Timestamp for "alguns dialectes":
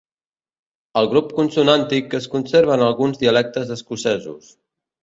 2.89-3.79